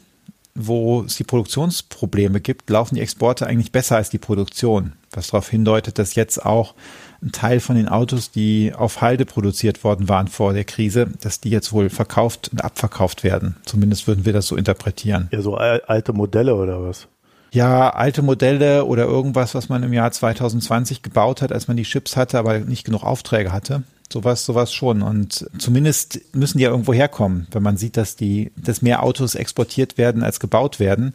[0.55, 5.49] wo es die Produktionsprobleme gibt, laufen die Exporte eigentlich besser als die Produktion, was darauf
[5.49, 6.75] hindeutet, dass jetzt auch
[7.23, 11.41] ein Teil von den Autos, die auf Halde produziert worden waren vor der Krise, dass
[11.41, 13.57] die jetzt wohl verkauft und abverkauft werden.
[13.65, 15.29] Zumindest würden wir das so interpretieren.
[15.33, 17.09] Ja, so alte Modelle oder was?
[17.51, 21.85] Ja, alte Modelle oder irgendwas, was man im Jahr 2020 gebaut hat, als man die
[21.85, 23.83] Chips hatte, aber nicht genug Aufträge hatte.
[24.11, 25.03] Sowas, sowas schon.
[25.03, 29.35] Und zumindest müssen die ja irgendwo herkommen, wenn man sieht, dass die, dass mehr Autos
[29.35, 31.15] exportiert werden als gebaut werden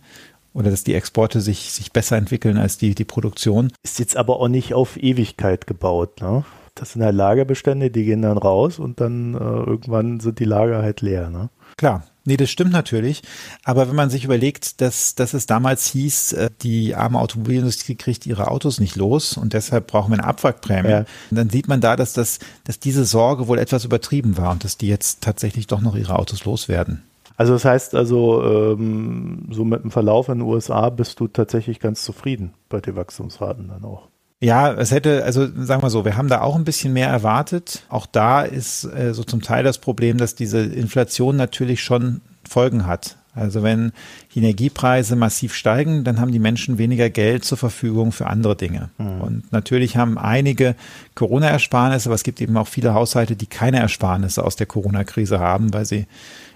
[0.54, 3.72] oder dass die Exporte sich, sich besser entwickeln als die, die Produktion.
[3.84, 6.44] Ist jetzt aber auch nicht auf Ewigkeit gebaut, ne?
[6.76, 10.82] Das sind halt Lagerbestände, die gehen dann raus und dann äh, irgendwann sind die Lager
[10.82, 11.50] halt leer, ne?
[11.78, 13.22] Klar, Nee, das stimmt natürlich.
[13.66, 18.26] Aber wenn man sich überlegt, dass, dass es damals hieß, äh, die arme Automobilindustrie kriegt
[18.26, 21.06] ihre Autos nicht los und deshalb brauchen wir eine Abwrackprämie, ja.
[21.32, 24.78] dann sieht man da, dass, das, dass diese Sorge wohl etwas übertrieben war und dass
[24.78, 27.04] die jetzt tatsächlich doch noch ihre Autos loswerden.
[27.36, 31.80] Also das heißt also, ähm, so mit dem Verlauf in den USA bist du tatsächlich
[31.80, 34.10] ganz zufrieden bei den Wachstumsraten dann auch.
[34.40, 37.84] Ja, es hätte, also sagen wir so, wir haben da auch ein bisschen mehr erwartet.
[37.88, 42.86] Auch da ist äh, so zum Teil das Problem, dass diese Inflation natürlich schon Folgen
[42.86, 43.16] hat.
[43.36, 43.92] Also wenn
[44.34, 48.90] die Energiepreise massiv steigen, dann haben die Menschen weniger Geld zur Verfügung für andere Dinge.
[48.98, 49.22] Mhm.
[49.22, 50.76] Und natürlich haben einige
[51.16, 55.74] Corona-Ersparnisse, aber es gibt eben auch viele Haushalte, die keine Ersparnisse aus der Corona-Krise haben,
[55.74, 56.06] weil sie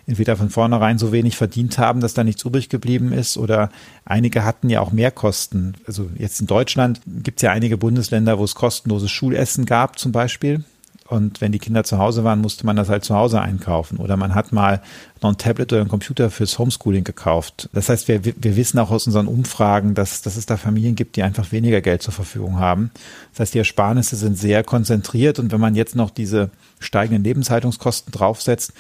[0.08, 3.70] entweder von vornherein so wenig verdient haben, dass da nichts übrig geblieben ist oder
[4.06, 5.76] einige hatten ja auch Mehrkosten.
[5.86, 10.14] Also jetzt in Deutschland gibt es ja einige Bundesländer, wo es kostenloses Schulessen gab zum
[10.14, 10.64] Beispiel.
[11.08, 13.98] Und wenn die Kinder zu Hause waren, musste man das halt zu Hause einkaufen.
[13.98, 14.82] Oder man hat mal
[15.22, 17.70] noch ein Tablet oder ein Computer fürs Homeschooling gekauft.
[17.74, 21.16] Das heißt, wir, wir wissen auch aus unseren Umfragen, dass, dass es da Familien gibt,
[21.16, 22.92] die einfach weniger Geld zur Verfügung haben.
[23.32, 25.40] Das heißt, die Ersparnisse sind sehr konzentriert.
[25.40, 28.74] Und wenn man jetzt noch diese steigenden Lebenshaltungskosten draufsetzt,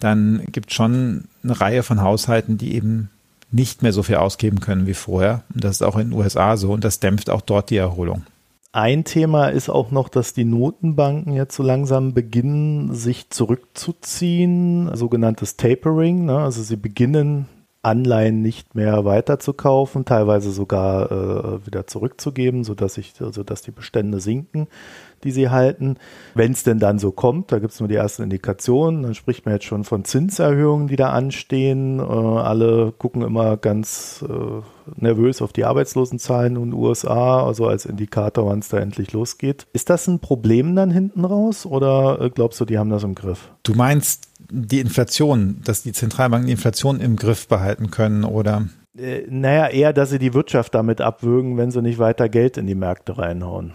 [0.00, 3.10] dann gibt es schon eine Reihe von Haushalten, die eben
[3.50, 5.42] nicht mehr so viel ausgeben können wie vorher.
[5.54, 8.24] Und das ist auch in den USA so und das dämpft auch dort die Erholung.
[8.74, 15.56] Ein Thema ist auch noch, dass die Notenbanken jetzt so langsam beginnen, sich zurückzuziehen, sogenanntes
[15.56, 16.24] Tapering.
[16.24, 16.38] Ne?
[16.38, 17.46] Also sie beginnen
[17.82, 24.66] Anleihen nicht mehr weiterzukaufen, teilweise sogar äh, wieder zurückzugeben, sodass ich, also die Bestände sinken
[25.24, 25.96] die sie halten.
[26.34, 29.44] Wenn es denn dann so kommt, da gibt es nur die ersten Indikationen, dann spricht
[29.46, 31.98] man jetzt schon von Zinserhöhungen, die da anstehen.
[31.98, 34.62] Äh, alle gucken immer ganz äh,
[34.96, 39.66] nervös auf die Arbeitslosenzahlen in den USA, also als Indikator, wann es da endlich losgeht.
[39.72, 43.14] Ist das ein Problem dann hinten raus oder äh, glaubst du, die haben das im
[43.14, 43.50] Griff?
[43.62, 48.68] Du meinst die Inflation, dass die Zentralbanken die Inflation im Griff behalten können oder?
[48.96, 52.66] Äh, naja, eher, dass sie die Wirtschaft damit abwürgen, wenn sie nicht weiter Geld in
[52.66, 53.72] die Märkte reinhauen.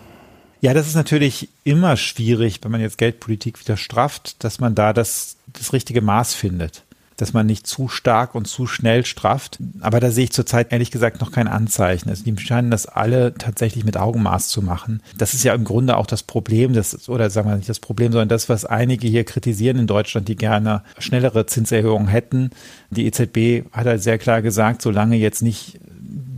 [0.62, 4.92] Ja, das ist natürlich immer schwierig, wenn man jetzt Geldpolitik wieder strafft, dass man da
[4.92, 6.84] das, das richtige Maß findet.
[7.20, 9.60] Dass man nicht zu stark und zu schnell strafft.
[9.82, 12.10] Aber da sehe ich zurzeit ehrlich gesagt noch kein Anzeichen.
[12.10, 15.02] Also die scheinen das alle tatsächlich mit Augenmaß zu machen.
[15.18, 18.12] Das ist ja im Grunde auch das Problem, das, oder sagen wir nicht das Problem,
[18.12, 22.52] sondern das, was einige hier kritisieren in Deutschland, die gerne schnellere Zinserhöhungen hätten.
[22.90, 25.80] Die EZB hat halt sehr klar gesagt, solange jetzt nicht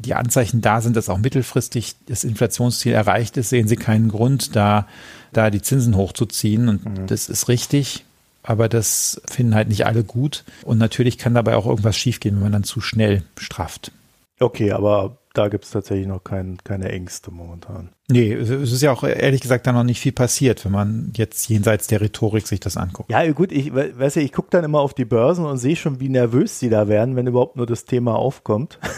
[0.01, 4.55] die Anzeichen da sind, dass auch mittelfristig das Inflationsziel erreicht ist, sehen Sie keinen Grund,
[4.55, 4.87] da,
[5.31, 6.67] da die Zinsen hochzuziehen.
[6.67, 7.07] Und mhm.
[7.07, 8.05] das ist richtig.
[8.43, 10.43] Aber das finden halt nicht alle gut.
[10.63, 13.91] Und natürlich kann dabei auch irgendwas schiefgehen, wenn man dann zu schnell strafft.
[14.39, 17.89] Okay, aber da gibt es tatsächlich noch kein, keine Ängste momentan.
[18.09, 21.47] Nee, es ist ja auch ehrlich gesagt da noch nicht viel passiert, wenn man jetzt
[21.47, 23.09] jenseits der Rhetorik sich das anguckt.
[23.09, 25.99] Ja, gut, ich weiß ja, ich gucke dann immer auf die Börsen und sehe schon,
[25.99, 28.79] wie nervös sie da werden, wenn überhaupt nur das Thema aufkommt.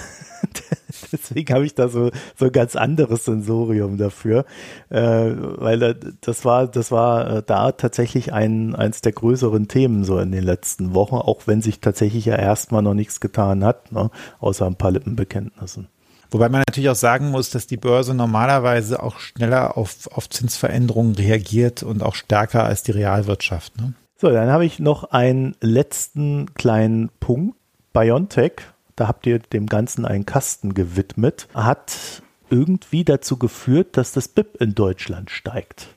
[1.11, 4.45] Deswegen habe ich da so, so ein ganz anderes Sensorium dafür,
[4.89, 10.19] äh, weil das war, das war äh, da tatsächlich ein, eins der größeren Themen so
[10.19, 14.09] in den letzten Wochen, auch wenn sich tatsächlich ja erstmal noch nichts getan hat, ne,
[14.39, 15.87] außer ein paar Lippenbekenntnissen.
[16.31, 21.13] Wobei man natürlich auch sagen muss, dass die Börse normalerweise auch schneller auf, auf Zinsveränderungen
[21.13, 23.77] reagiert und auch stärker als die Realwirtschaft.
[23.77, 23.93] Ne?
[24.17, 27.55] So, dann habe ich noch einen letzten kleinen Punkt.
[27.93, 28.53] Biontech
[28.95, 34.61] da habt ihr dem Ganzen einen Kasten gewidmet, hat irgendwie dazu geführt, dass das BIP
[34.61, 35.87] in Deutschland steigt.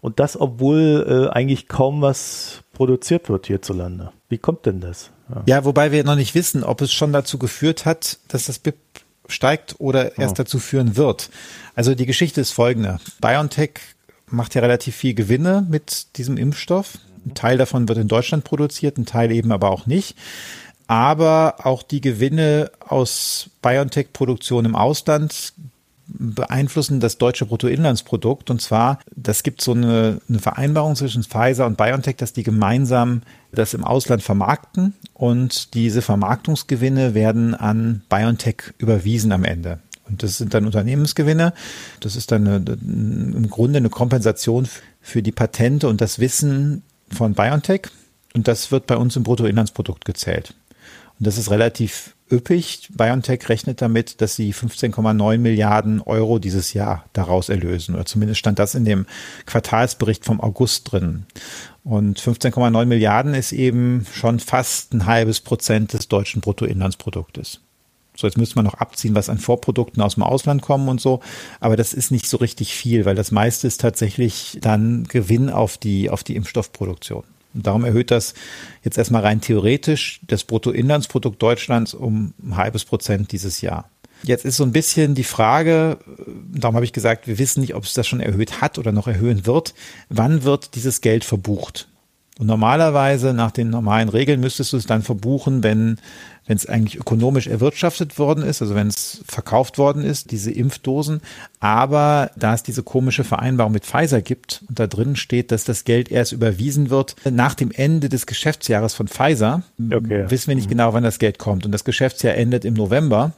[0.00, 4.12] Und das, obwohl äh, eigentlich kaum was produziert wird hierzulande.
[4.28, 5.10] Wie kommt denn das?
[5.28, 5.42] Ja.
[5.46, 5.64] ja.
[5.64, 8.76] wobei wir noch nicht wissen, ob es schon dazu geführt hat, dass das BIP
[9.28, 10.42] steigt oder erst oh.
[10.42, 11.30] dazu führen wird.
[11.74, 12.98] Also die Geschichte ist folgende.
[13.20, 13.78] BioNTech
[14.26, 16.98] macht ja relativ viel Gewinne mit diesem Impfstoff.
[17.26, 20.16] Ein Teil davon wird in Deutschland produziert, ein Teil eben aber auch nicht
[20.90, 25.52] aber auch die Gewinne aus BioNTech-Produktion im Ausland
[26.08, 28.50] beeinflussen das deutsche Bruttoinlandsprodukt.
[28.50, 33.22] Und zwar, das gibt so eine, eine, Vereinbarung zwischen Pfizer und BioNTech, dass die gemeinsam
[33.52, 39.78] das im Ausland vermarkten und diese Vermarktungsgewinne werden an BioNTech überwiesen am Ende.
[40.08, 41.52] Und das sind dann Unternehmensgewinne.
[42.00, 44.66] Das ist dann eine, im Grunde eine Kompensation
[45.00, 47.82] für die Patente und das Wissen von BioNTech.
[48.34, 50.54] Und das wird bei uns im Bruttoinlandsprodukt gezählt.
[51.20, 52.88] Und das ist relativ üppig.
[52.94, 57.94] BioNTech rechnet damit, dass sie 15,9 Milliarden Euro dieses Jahr daraus erlösen.
[57.94, 59.04] Oder zumindest stand das in dem
[59.44, 61.26] Quartalsbericht vom August drin.
[61.84, 67.60] Und 15,9 Milliarden ist eben schon fast ein halbes Prozent des deutschen Bruttoinlandsproduktes.
[68.16, 71.20] So, jetzt müsste man noch abziehen, was an Vorprodukten aus dem Ausland kommen und so.
[71.58, 75.76] Aber das ist nicht so richtig viel, weil das meiste ist tatsächlich dann Gewinn auf
[75.76, 77.24] die, auf die Impfstoffproduktion.
[77.54, 78.34] Und darum erhöht das
[78.84, 83.88] jetzt erstmal rein theoretisch das Bruttoinlandsprodukt Deutschlands um ein halbes Prozent dieses Jahr.
[84.22, 85.98] Jetzt ist so ein bisschen die Frage,
[86.52, 89.08] darum habe ich gesagt, wir wissen nicht, ob es das schon erhöht hat oder noch
[89.08, 89.74] erhöhen wird.
[90.10, 91.88] Wann wird dieses Geld verbucht?
[92.38, 95.98] Und normalerweise nach den normalen Regeln müsstest du es dann verbuchen, wenn
[96.50, 101.20] wenn es eigentlich ökonomisch erwirtschaftet worden ist, also wenn es verkauft worden ist, diese Impfdosen.
[101.60, 105.84] Aber da es diese komische Vereinbarung mit Pfizer gibt und da drin steht, dass das
[105.84, 110.28] Geld erst überwiesen wird nach dem Ende des Geschäftsjahres von Pfizer, okay.
[110.28, 110.70] wissen wir nicht mhm.
[110.70, 111.64] genau, wann das Geld kommt.
[111.66, 113.30] Und das Geschäftsjahr endet im November.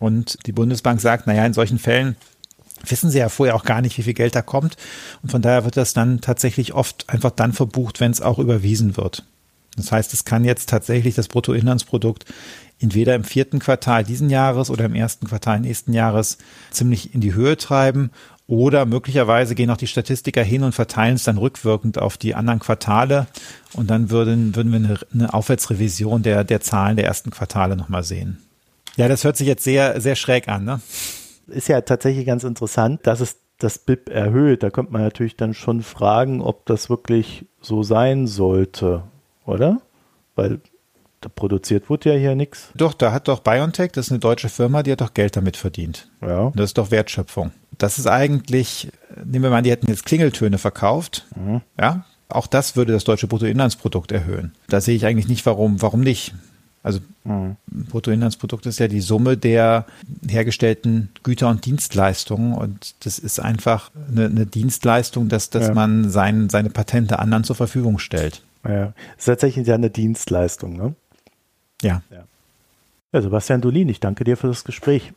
[0.00, 2.16] Und die Bundesbank sagt, naja, in solchen Fällen
[2.84, 4.76] wissen sie ja vorher auch gar nicht, wie viel Geld da kommt.
[5.22, 8.96] Und von daher wird das dann tatsächlich oft einfach dann verbucht, wenn es auch überwiesen
[8.96, 9.22] wird.
[9.78, 12.24] Das heißt, es kann jetzt tatsächlich das Bruttoinlandsprodukt
[12.80, 16.38] entweder im vierten Quartal diesen Jahres oder im ersten Quartal nächsten Jahres
[16.70, 18.10] ziemlich in die Höhe treiben
[18.46, 22.60] oder möglicherweise gehen auch die Statistiker hin und verteilen es dann rückwirkend auf die anderen
[22.60, 23.26] Quartale
[23.74, 28.38] und dann würden, würden wir eine, Aufwärtsrevision der, der Zahlen der ersten Quartale nochmal sehen.
[28.96, 30.80] Ja, das hört sich jetzt sehr, sehr schräg an, ne?
[31.46, 34.62] Ist ja tatsächlich ganz interessant, dass es das BIP erhöht.
[34.62, 39.02] Da könnte man natürlich dann schon fragen, ob das wirklich so sein sollte,
[39.48, 39.80] oder?
[40.36, 40.60] Weil
[41.20, 42.70] da produziert wurde ja hier nichts.
[42.76, 45.56] Doch, da hat doch BioNTech, das ist eine deutsche Firma, die hat doch Geld damit
[45.56, 46.08] verdient.
[46.20, 46.52] Ja.
[46.54, 47.50] Das ist doch Wertschöpfung.
[47.76, 48.90] Das ist eigentlich,
[49.24, 51.26] nehmen wir mal, die hätten jetzt Klingeltöne verkauft.
[51.34, 51.62] Mhm.
[51.78, 54.52] Ja, auch das würde das deutsche Bruttoinlandsprodukt erhöhen.
[54.68, 56.34] Da sehe ich eigentlich nicht, warum, warum nicht.
[56.82, 57.56] Also mhm.
[57.66, 59.86] Bruttoinlandsprodukt ist ja die Summe der
[60.28, 65.74] hergestellten Güter und Dienstleistungen und das ist einfach eine, eine Dienstleistung, dass, dass ja.
[65.74, 68.42] man sein, seine Patente anderen zur Verfügung stellt.
[68.64, 70.94] Ja, das ist tatsächlich ja eine Dienstleistung, ne?
[71.82, 72.02] Ja.
[72.10, 72.24] ja.
[73.12, 75.12] Ja, Sebastian Dolin, ich danke dir für das Gespräch.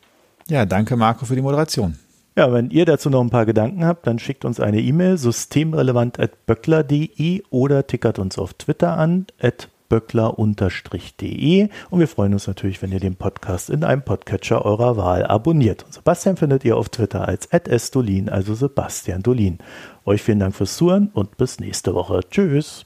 [0.48, 1.98] Ja, danke Marco für die Moderation.
[2.38, 7.44] Ja, wenn ihr dazu noch ein paar Gedanken habt, dann schickt uns eine E-Mail systemrelevant.böckler.de
[7.50, 9.26] oder tickert uns auf Twitter an
[9.92, 15.26] böckler-de und wir freuen uns natürlich, wenn ihr den Podcast in einem Podcatcher eurer Wahl
[15.26, 15.84] abonniert.
[15.84, 19.58] Und Sebastian findet ihr auf Twitter als @sdolin, also Sebastian Dolin.
[20.06, 22.22] Euch vielen Dank fürs Zuhören und bis nächste Woche.
[22.30, 22.86] Tschüss.